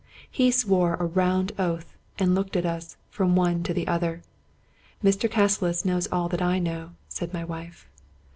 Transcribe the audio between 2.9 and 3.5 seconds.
from